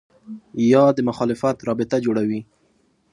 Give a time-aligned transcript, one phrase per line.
[0.71, 2.41] یا د مخالفت رابطه جوړوي